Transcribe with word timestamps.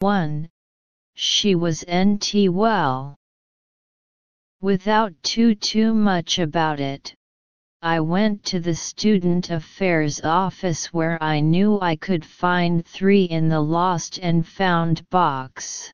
1. 0.00 0.48
She 1.14 1.54
was 1.54 1.84
nt 1.86 2.48
well. 2.48 3.16
Without 4.62 5.12
too 5.22 5.54
too 5.54 5.92
much 5.92 6.38
about 6.38 6.80
it, 6.80 7.14
I 7.82 8.00
went 8.00 8.42
to 8.44 8.60
the 8.60 8.74
student 8.74 9.50
affairs 9.50 10.22
office 10.22 10.86
where 10.90 11.22
I 11.22 11.40
knew 11.40 11.78
I 11.82 11.96
could 11.96 12.24
find 12.24 12.82
three 12.86 13.24
in 13.24 13.50
the 13.50 13.60
lost 13.60 14.18
and 14.22 14.46
found 14.46 15.06
box. 15.10 15.92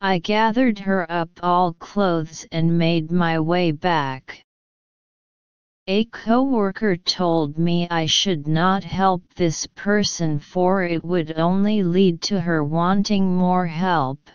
I 0.00 0.18
gathered 0.18 0.78
her 0.78 1.10
up 1.12 1.28
all 1.42 1.74
clothes 1.74 2.46
and 2.50 2.78
made 2.78 3.10
my 3.10 3.40
way 3.40 3.72
back. 3.72 4.42
A 5.86 6.06
co-worker 6.06 6.96
told 6.96 7.58
me 7.58 7.86
I 7.90 8.06
should 8.06 8.48
not 8.48 8.82
help 8.84 9.22
this 9.34 9.66
person 9.66 10.38
for 10.38 10.82
it 10.82 11.04
would 11.04 11.38
only 11.38 11.82
lead 11.82 12.22
to 12.22 12.40
her 12.40 12.64
wanting 12.64 13.36
more 13.36 13.66
help. 13.66 14.30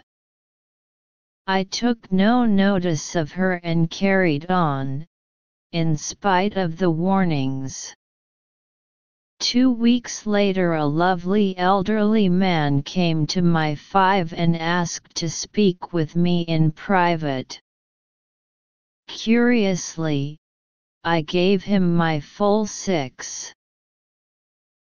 I 1.48 1.64
took 1.64 2.12
no 2.12 2.46
notice 2.46 3.16
of 3.16 3.32
her 3.32 3.56
and 3.64 3.90
carried 3.90 4.52
on, 4.52 5.08
in 5.72 5.98
spite 5.98 6.56
of 6.56 6.78
the 6.78 6.92
warnings. 6.92 7.96
Two 9.40 9.72
weeks 9.72 10.28
later 10.28 10.76
a 10.76 10.86
lovely 10.86 11.58
elderly 11.58 12.30
man 12.30 12.84
came 12.84 13.26
to 13.26 13.42
my 13.42 13.74
five 13.74 14.34
and 14.34 14.56
asked 14.56 15.16
to 15.16 15.28
speak 15.28 15.94
with 15.94 16.16
me 16.16 16.42
in 16.42 16.72
private. 16.72 17.60
Curiously, 19.08 20.38
I 21.04 21.22
gave 21.22 21.64
him 21.64 21.96
my 21.96 22.20
full 22.20 22.68
six. 22.68 23.54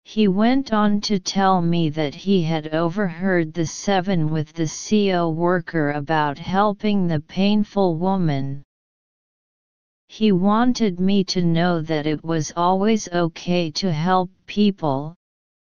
He 0.04 0.28
went 0.28 0.72
on 0.72 1.02
to 1.02 1.18
tell 1.18 1.64
me 1.64 1.90
that 1.90 2.14
he 2.14 2.44
had 2.44 2.76
overheard 2.76 3.52
the 3.54 3.66
seven 3.66 4.30
with 4.30 4.54
the 4.54 4.68
CO 4.68 5.32
worker 5.32 5.90
about 5.92 6.38
helping 6.38 7.08
the 7.08 7.22
painful 7.22 7.96
woman. 7.96 8.62
He 10.08 10.32
wanted 10.32 11.00
me 11.00 11.24
to 11.24 11.42
know 11.42 11.82
that 11.82 12.06
it 12.06 12.24
was 12.24 12.54
always 12.56 13.12
okay 13.12 13.72
to 13.72 13.92
help 13.92 14.30
people, 14.46 15.16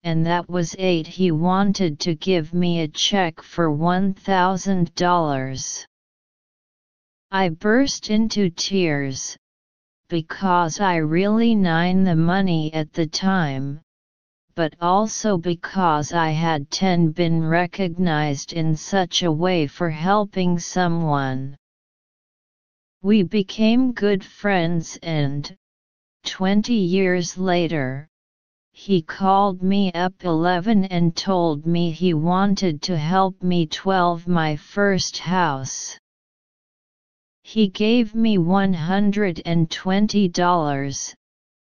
and 0.03 0.25
that 0.25 0.49
was 0.49 0.75
eight 0.77 1.07
he 1.07 1.31
wanted 1.31 2.01
to 2.01 2.15
give 2.15 2.53
me 2.53 2.81
a 2.81 2.89
check 2.89 3.41
for 3.41 3.69
$1,000. 3.69 5.85
I 7.31 7.49
burst 7.49 8.09
into 8.09 8.49
tears, 8.49 9.37
because 10.09 10.79
I 10.79 10.97
really 10.97 11.53
nine 11.53 12.03
the 12.03 12.15
money 12.15 12.73
at 12.73 12.93
the 12.93 13.07
time, 13.07 13.81
but 14.55 14.73
also 14.81 15.37
because 15.37 16.13
I 16.13 16.29
had 16.29 16.71
10 16.71 17.11
been 17.11 17.43
recognized 17.43 18.53
in 18.53 18.75
such 18.75 19.23
a 19.23 19.31
way 19.31 19.67
for 19.67 19.89
helping 19.89 20.59
someone. 20.59 21.57
We 23.01 23.23
became 23.23 23.91
good 23.91 24.23
friends 24.23 24.97
and, 25.03 25.55
20 26.23 26.73
years 26.73 27.37
later, 27.37 28.07
he 28.71 29.01
called 29.01 29.61
me 29.61 29.91
up 29.93 30.23
11 30.23 30.85
and 30.85 31.15
told 31.15 31.65
me 31.65 31.91
he 31.91 32.13
wanted 32.13 32.81
to 32.83 32.97
help 32.97 33.41
me 33.41 33.65
12 33.65 34.27
my 34.27 34.55
first 34.55 35.17
house. 35.17 35.97
He 37.49 37.69
gave 37.69 38.13
me 38.13 38.37
$120, 38.37 41.15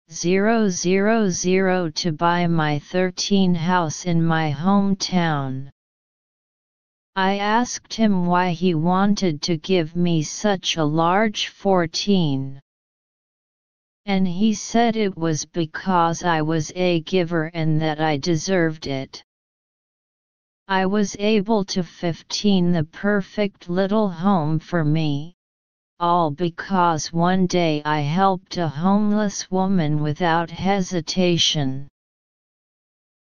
000 0.07 1.89
to 1.89 2.11
buy 2.11 2.45
my 2.45 2.77
13 2.77 3.55
house 3.55 4.05
in 4.05 4.23
my 4.23 4.51
hometown. 4.51 5.71
I 7.15 7.39
asked 7.39 7.95
him 7.95 8.27
why 8.27 8.51
he 8.51 8.75
wanted 8.75 9.41
to 9.41 9.57
give 9.57 9.95
me 9.95 10.21
such 10.21 10.77
a 10.77 10.83
large 10.83 11.47
14. 11.47 12.61
And 14.05 14.27
he 14.27 14.53
said 14.53 14.95
it 14.95 15.17
was 15.17 15.43
because 15.43 16.23
I 16.23 16.43
was 16.43 16.71
a 16.75 16.99
giver 16.99 17.49
and 17.51 17.81
that 17.81 17.99
I 17.99 18.17
deserved 18.17 18.85
it. 18.85 19.23
I 20.67 20.85
was 20.85 21.15
able 21.17 21.65
to 21.65 21.81
15 21.81 22.73
the 22.73 22.83
perfect 22.83 23.71
little 23.71 24.09
home 24.09 24.59
for 24.59 24.85
me, 24.85 25.33
all 26.03 26.29
because 26.29 27.13
one 27.13 27.47
day 27.47 27.81
I 27.85 28.01
helped 28.01 28.57
a 28.57 28.67
homeless 28.67 29.49
woman 29.49 30.03
without 30.03 30.51
hesitation. 30.51 31.87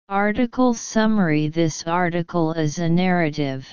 Article 0.08 0.74
Summary 0.74 1.48
This 1.48 1.82
article 1.88 2.52
is 2.52 2.78
a 2.78 2.88
narrative. 2.88 3.66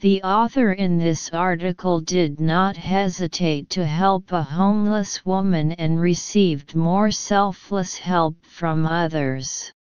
The 0.00 0.20
author 0.24 0.72
in 0.72 0.98
this 0.98 1.30
article 1.30 2.00
did 2.00 2.40
not 2.40 2.76
hesitate 2.76 3.70
to 3.70 3.86
help 3.86 4.32
a 4.32 4.42
homeless 4.42 5.24
woman 5.24 5.70
and 5.74 6.00
received 6.00 6.74
more 6.74 7.12
selfless 7.12 7.96
help 7.96 8.34
from 8.44 8.84
others. 8.84 9.72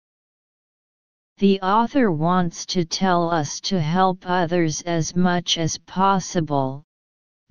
The 1.40 1.60
author 1.62 2.12
wants 2.12 2.68
to 2.68 2.86
tell 2.86 3.32
us 3.32 3.60
to 3.62 3.82
help 3.82 4.26
others 4.28 4.84
as 4.84 5.16
much 5.16 5.58
as 5.58 5.80
possible, 5.80 6.84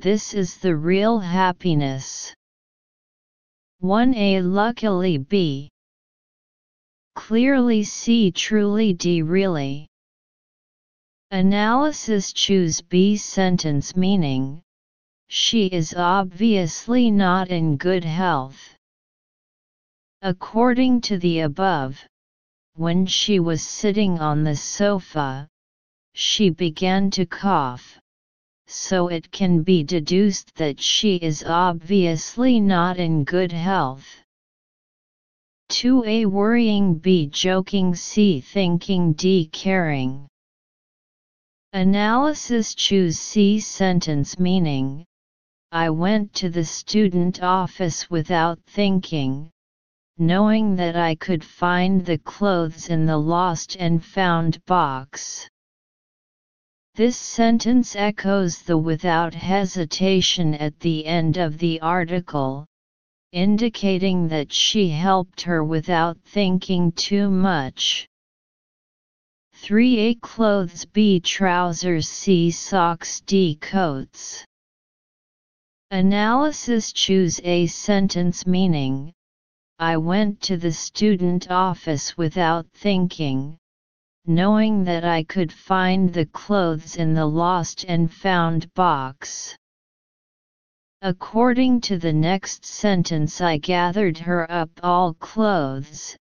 this 0.03 0.35
is 0.35 0.57
the 0.57 0.75
real 0.75 1.21
happiness. 1.21 2.35
1a 3.85 4.43
Luckily 4.43 5.17
B. 5.17 5.71
Clearly 7.15 7.85
C 7.85 8.33
Truly 8.33 8.95
D 8.95 9.23
Really. 9.23 9.87
Analysis 11.31 12.33
Choose 12.33 12.81
B 12.81 13.17
sentence 13.17 13.95
meaning 13.95 14.61
She 15.29 15.67
is 15.67 15.95
obviously 15.95 17.09
not 17.09 17.51
in 17.51 17.77
good 17.77 18.03
health. 18.03 18.75
According 20.21 21.03
to 21.03 21.17
the 21.17 21.41
above, 21.41 22.05
when 22.75 23.07
she 23.07 23.39
was 23.39 23.63
sitting 23.63 24.19
on 24.19 24.43
the 24.43 24.57
sofa, 24.57 25.47
she 26.13 26.51
began 26.51 27.09
to 27.13 27.25
cough 27.25 28.02
so 28.73 29.09
it 29.09 29.31
can 29.31 29.63
be 29.63 29.85
deduced 29.85 30.55
that 30.55 30.81
she 30.81 31.17
is 31.17 31.45
obviously 31.45 32.59
not 32.59 32.97
in 32.97 33.23
good 33.23 33.53
health. 33.53 34.07
2a 35.71 36.27
worrying 36.27 36.95
b 36.95 37.27
joking 37.27 37.95
c 37.95 38.41
thinking 38.41 39.13
d 39.13 39.49
caring. 39.53 40.27
Analysis 41.75 42.75
choose 42.75 43.19
c 43.19 43.61
sentence 43.61 44.39
meaning, 44.39 45.05
I 45.71 45.89
went 45.91 46.35
to 46.35 46.51
the 46.51 46.65
student 46.65 47.43
office 47.43 48.11
without 48.11 48.59
thinking, 48.67 49.51
knowing 50.19 50.77
that 50.77 50.97
I 50.97 51.15
could 51.15 51.43
find 51.43 52.05
the 52.05 52.19
clothes 52.19 52.89
in 52.91 53.07
the 53.07 53.17
lost 53.17 53.77
and 53.79 54.05
found 54.05 54.63
box. 54.67 55.49
This 56.95 57.17
sentence 57.17 57.97
echoes 57.97 58.61
the 58.61 58.77
without 58.77 59.33
hesitation 59.33 60.53
at 60.55 60.79
the 60.81 61.07
end 61.07 61.39
of 61.39 61.57
the 61.57 61.81
article, 61.81 62.67
indicating 63.33 64.29
that 64.29 64.53
she 64.53 64.91
helped 64.91 65.41
her 65.41 65.65
without 65.65 66.19
thinking 66.21 66.93
too 66.93 67.31
much. 67.31 68.07
3a 69.63 70.21
clothes 70.21 70.85
b 70.85 71.19
trousers 71.19 72.11
c 72.11 72.51
socks 72.51 73.23
d 73.23 73.57
coats. 73.57 74.45
Analysis 75.91 76.93
choose 76.93 77.41
a 77.43 77.69
sentence 77.69 78.47
meaning, 78.47 79.15
I 79.79 79.97
went 79.97 80.43
to 80.43 80.59
the 80.59 80.73
student 80.73 81.51
office 81.51 82.19
without 82.19 82.67
thinking, 82.75 83.57
knowing 84.27 84.85
that 84.85 85.05
I 85.05 85.25
could 85.25 85.53
find 85.53 86.13
the 86.13 86.27
clothes 86.27 86.97
in 86.97 87.13
the 87.13 87.27
lost 87.27 87.85
and 87.89 88.13
found 88.13 88.73
box. 88.75 89.57
According 91.03 91.81
to 91.83 91.99
the 91.99 92.13
next 92.13 92.65
sentence 92.65 93.41
I 93.41 93.59
gathered 93.59 94.19
her 94.19 94.49
up 94.51 94.71
all 94.83 95.15
clothes, 95.15 96.17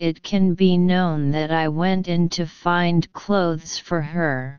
it 0.00 0.22
can 0.22 0.54
be 0.54 0.76
known 0.76 1.30
that 1.30 1.52
I 1.52 1.68
went 1.68 2.08
in 2.08 2.28
to 2.30 2.46
find 2.46 3.12
clothes 3.12 3.78
for 3.78 4.02
her. 4.02 4.58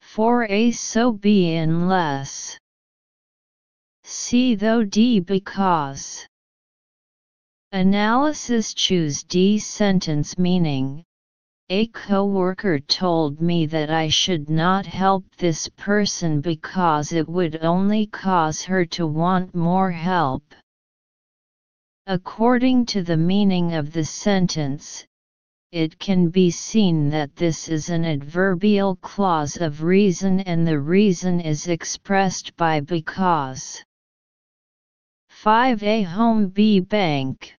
For 0.00 0.46
a 0.50 0.70
so 0.70 1.12
be 1.12 1.54
unless. 1.56 2.58
See 4.04 4.54
though 4.54 4.84
d 4.84 5.20
because. 5.20 6.26
Analysis 7.72 8.72
choose 8.72 9.22
d 9.22 9.58
sentence 9.58 10.38
meaning, 10.38 11.04
a 11.68 11.88
co-worker 11.88 12.78
told 12.78 13.40
me 13.40 13.66
that 13.66 13.90
I 13.90 14.06
should 14.06 14.48
not 14.48 14.86
help 14.86 15.24
this 15.34 15.68
person 15.70 16.40
because 16.40 17.10
it 17.10 17.28
would 17.28 17.64
only 17.64 18.06
cause 18.06 18.62
her 18.62 18.84
to 18.86 19.04
want 19.04 19.52
more 19.52 19.90
help. 19.90 20.44
According 22.06 22.86
to 22.86 23.02
the 23.02 23.16
meaning 23.16 23.74
of 23.74 23.92
the 23.92 24.04
sentence, 24.04 25.04
it 25.72 25.98
can 25.98 26.28
be 26.28 26.52
seen 26.52 27.10
that 27.10 27.34
this 27.34 27.68
is 27.68 27.90
an 27.90 28.04
adverbial 28.04 28.94
clause 28.94 29.56
of 29.56 29.82
reason 29.82 30.38
and 30.42 30.64
the 30.64 30.78
reason 30.78 31.40
is 31.40 31.66
expressed 31.66 32.54
by 32.56 32.78
because. 32.78 33.82
5a 35.42 36.04
Home 36.04 36.46
B 36.46 36.78
Bank 36.78 37.56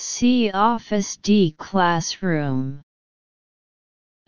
C 0.00 0.48
Office 0.52 1.16
D 1.16 1.56
Classroom 1.58 2.82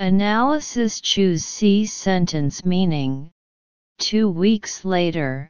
Analysis 0.00 1.00
Choose 1.00 1.44
C 1.44 1.87
Sentence 1.87 2.64
Meaning 2.64 3.31
Two 3.99 4.28
weeks 4.28 4.84
later, 4.84 5.49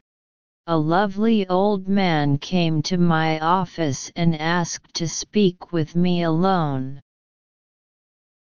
a 0.66 0.76
lovely 0.76 1.48
old 1.48 1.88
man 1.88 2.36
came 2.36 2.82
to 2.82 2.98
my 2.98 3.38
office 3.38 4.12
and 4.14 4.38
asked 4.38 4.92
to 4.96 5.08
speak 5.08 5.72
with 5.72 5.96
me 5.96 6.24
alone. 6.24 7.00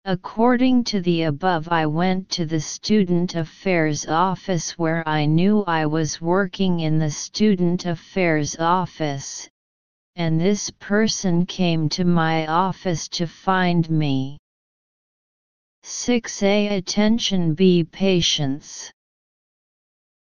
According 0.03 0.83
to 0.83 0.99
the 0.99 1.23
above 1.23 1.69
I 1.69 1.85
went 1.85 2.29
to 2.31 2.45
the 2.45 2.59
Student 2.59 3.35
Affairs 3.35 4.05
office 4.05 4.77
where 4.77 5.07
I 5.07 5.25
knew 5.25 5.63
I 5.63 5.85
was 5.85 6.19
working 6.19 6.81
in 6.81 6.99
the 6.99 7.09
Student 7.09 7.85
Affairs 7.85 8.57
office, 8.59 9.49
and 10.19 10.37
this 10.37 10.69
person 10.79 11.45
came 11.45 11.87
to 11.87 12.03
my 12.03 12.45
office 12.45 13.07
to 13.07 13.25
find 13.25 13.89
me. 13.89 14.37
6a 15.85 16.73
Attention 16.73 17.53
B 17.53 17.85
Patience 17.85 18.91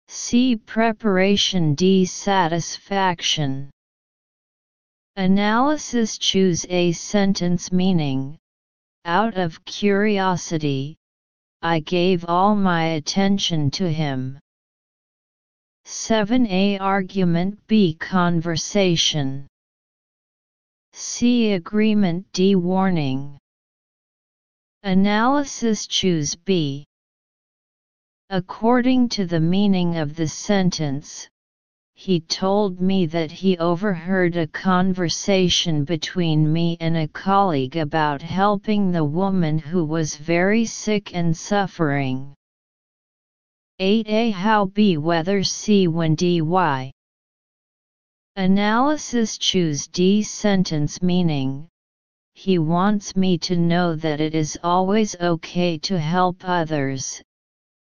C. 0.07 0.55
Preparation 0.55 1.75
D. 1.75 2.05
Satisfaction 2.05 3.69
Analysis 5.17 6.19
Choose 6.19 6.65
a 6.71 6.93
sentence 6.93 7.73
meaning 7.73 8.39
Out 9.05 9.37
of 9.37 9.65
curiosity, 9.65 10.95
I 11.63 11.81
gave 11.81 12.25
all 12.29 12.55
my 12.55 12.85
attention 12.91 13.73
to 13.73 13.91
him. 13.91 14.39
7a 15.85 16.81
Argument 16.81 17.59
B. 17.67 17.95
Conversation 17.95 19.49
C. 20.93 21.53
Agreement 21.53 22.27
D. 22.33 22.55
Warning 22.55 23.39
Analysis 24.83 25.87
Choose 25.87 26.35
B. 26.35 26.87
According 28.31 29.09
to 29.11 29.27
the 29.27 29.41
meaning 29.41 29.97
of 29.97 30.17
the 30.17 30.29
sentence, 30.29 31.29
he 31.95 32.21
told 32.21 32.81
me 32.81 33.05
that 33.07 33.31
he 33.31 33.59
overheard 33.59 34.37
a 34.37 34.47
conversation 34.47 35.85
between 35.85 36.51
me 36.51 36.79
and 36.81 36.97
a 36.97 37.09
colleague 37.09 37.77
about 37.77 38.23
helping 38.23 38.91
the 38.91 39.05
woman 39.05 39.59
who 39.59 39.85
was 39.85 40.17
very 40.17 40.65
sick 40.65 41.15
and 41.15 41.37
suffering. 41.37 42.35
8a 43.81 44.33
How 44.33 44.65
B 44.65 44.97
Whether 44.97 45.43
C 45.43 45.89
When 45.89 46.15
dy 46.15 46.41
Analysis 48.41 49.37
Choose 49.37 49.87
D 49.87 50.23
Sentence 50.23 51.03
Meaning 51.03 51.69
He 52.33 52.59
wants 52.59 53.15
me 53.15 53.37
to 53.37 53.55
know 53.55 53.95
that 53.97 54.19
it 54.19 54.35
is 54.35 54.59
always 54.65 55.15
okay 55.21 55.77
to 55.77 56.01
help 56.01 56.39
others, 56.43 57.21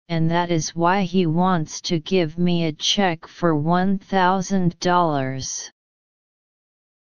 and 0.09 0.29
that 0.29 0.51
is 0.51 0.75
why 0.75 1.03
he 1.03 1.25
wants 1.25 1.79
to 1.83 2.01
give 2.01 2.37
me 2.37 2.65
a 2.65 2.73
check 2.73 3.25
for 3.25 3.55
$1,000. 3.55 5.71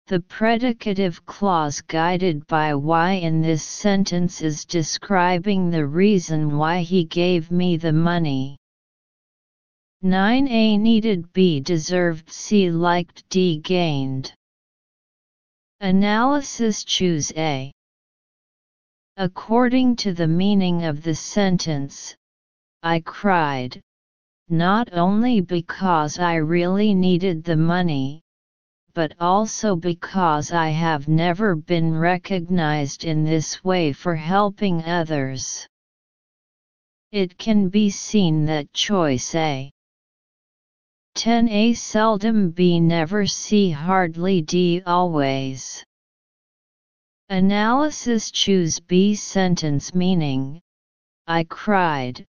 The 0.05 0.19
predicative 0.19 1.25
clause 1.25 1.81
guided 1.81 2.45
by 2.45 2.75
why 2.75 3.13
in 3.13 3.41
this 3.41 3.63
sentence 3.63 4.43
is 4.43 4.63
describing 4.63 5.71
the 5.71 5.87
reason 5.87 6.55
why 6.55 6.81
he 6.81 7.03
gave 7.03 7.49
me 7.49 7.77
the 7.77 7.93
money. 7.93 8.58
9a 10.01 10.79
needed 10.79 11.33
B 11.33 11.59
deserved 11.59 12.29
C 12.29 12.71
liked 12.71 13.27
D 13.27 13.57
gained. 13.57 14.31
Analysis 15.81 16.85
Choose 16.85 17.33
A. 17.35 17.73
According 19.17 19.97
to 19.97 20.13
the 20.13 20.25
meaning 20.25 20.85
of 20.85 21.03
the 21.03 21.13
sentence, 21.13 22.15
I 22.81 23.01
cried, 23.01 23.81
not 24.47 24.87
only 24.93 25.41
because 25.41 26.17
I 26.17 26.35
really 26.35 26.93
needed 26.93 27.43
the 27.43 27.57
money, 27.57 28.21
but 28.93 29.13
also 29.19 29.75
because 29.75 30.53
I 30.53 30.69
have 30.69 31.09
never 31.09 31.57
been 31.57 31.93
recognized 31.93 33.03
in 33.03 33.25
this 33.25 33.65
way 33.65 33.91
for 33.91 34.15
helping 34.15 34.81
others. 34.85 35.67
It 37.11 37.37
can 37.37 37.67
be 37.67 37.89
seen 37.89 38.45
that 38.45 38.71
choice 38.71 39.35
A 39.35 39.69
10a 41.15 41.75
seldom 41.75 42.51
b 42.51 42.79
never 42.79 43.25
c 43.25 43.71
hardly 43.71 44.41
d 44.41 44.81
always. 44.85 45.83
Analysis 47.29 48.31
choose 48.31 48.79
b 48.79 49.15
sentence 49.15 49.93
meaning 49.93 50.61
I 51.27 51.43
cried, 51.43 52.25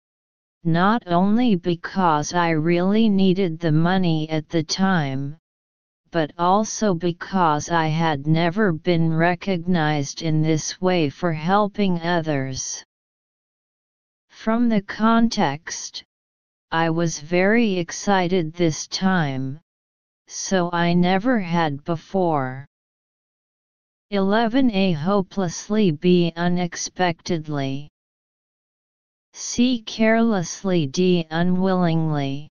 not 0.65 1.05
only 1.07 1.57
because 1.57 2.35
I 2.35 2.51
really 2.51 3.09
needed 3.09 3.59
the 3.59 3.73
money 3.73 4.29
at 4.29 4.49
the 4.51 4.63
time, 4.63 5.39
but 6.11 6.33
also 6.37 6.93
because 6.93 7.71
I 7.71 7.87
had 7.87 8.27
never 8.27 8.73
been 8.73 9.15
recognized 9.15 10.21
in 10.21 10.43
this 10.43 10.81
way 10.81 11.09
for 11.09 11.33
helping 11.33 12.03
others. 12.03 12.85
From 14.29 14.69
the 14.69 14.83
context, 14.83 16.05
I 16.73 16.91
was 16.91 17.19
very 17.19 17.79
excited 17.79 18.53
this 18.53 18.87
time, 18.87 19.59
so 20.29 20.71
I 20.73 20.93
never 20.95 21.41
had 21.41 21.83
before. 21.83 22.67
11a 24.13 24.95
Hopelessly 24.95 25.91
b 25.91 26.33
unexpectedly. 26.37 27.89
C. 29.33 29.83
Carelessly 29.83 30.87
D. 30.87 31.27
Unwillingly. 31.31 32.49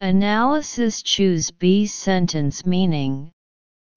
Analysis 0.00 1.02
Choose 1.02 1.50
B. 1.50 1.84
Sentence 1.84 2.64
meaning 2.64 3.32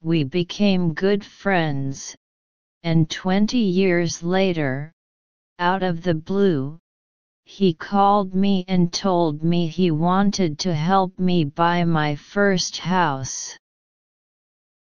We 0.01 0.23
became 0.23 0.95
good 0.95 1.23
friends, 1.23 2.15
and 2.81 3.07
20 3.07 3.59
years 3.59 4.23
later, 4.23 4.91
out 5.59 5.83
of 5.83 6.01
the 6.01 6.15
blue, 6.15 6.79
he 7.53 7.73
called 7.73 8.33
me 8.33 8.63
and 8.69 8.93
told 8.93 9.43
me 9.43 9.67
he 9.67 9.91
wanted 9.91 10.57
to 10.57 10.73
help 10.73 11.19
me 11.19 11.43
buy 11.43 11.83
my 11.83 12.15
first 12.15 12.77
house. 12.77 13.57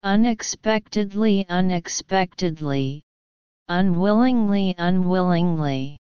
Unexpectedly, 0.03 1.48
unexpectedly, 1.48 3.01
unwillingly, 3.70 4.75
unwillingly. 4.77 5.98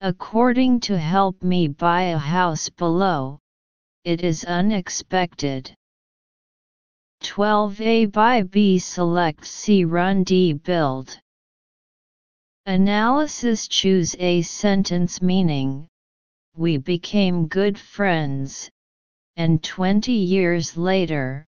According 0.00 0.78
to 0.86 0.96
Help 0.96 1.42
Me 1.42 1.66
Buy 1.66 2.02
a 2.02 2.16
House 2.16 2.68
Below, 2.68 3.40
it 4.04 4.22
is 4.22 4.44
unexpected. 4.44 5.74
12a 7.24 8.12
buy 8.12 8.44
B 8.44 8.78
Select 8.78 9.44
C 9.44 9.84
Run 9.84 10.22
D 10.22 10.52
Build 10.52 11.18
Analysis 12.66 13.68
Choose 13.68 14.14
a 14.18 14.42
sentence 14.42 15.22
meaning 15.22 15.88
We 16.54 16.76
became 16.76 17.48
good 17.48 17.78
friends, 17.78 18.68
and 19.36 19.62
20 19.62 20.12
years 20.12 20.76
later, 20.76 21.46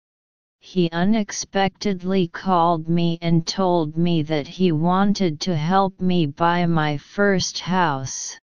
he 0.60 0.88
unexpectedly 0.92 2.28
called 2.28 2.88
me 2.88 3.18
and 3.24 3.48
told 3.48 3.98
me 3.98 4.22
that 4.22 4.48
he 4.48 4.72
wanted 4.72 5.42
to 5.42 5.58
help 5.58 6.00
me 6.00 6.28
buy 6.28 6.68
my 6.68 6.98
first 6.98 7.58
house. 7.60 8.38